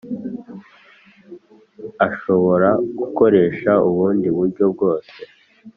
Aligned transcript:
ashobora 2.07 2.69
gukoresha 2.99 3.71
ubundi 3.89 4.27
buryo 4.37 4.63
bwose. 4.73 5.19